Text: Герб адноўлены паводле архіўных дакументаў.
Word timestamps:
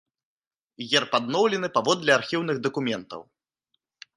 Герб 0.93 1.09
адноўлены 1.19 1.67
паводле 1.77 2.11
архіўных 2.19 2.57
дакументаў. 2.69 3.21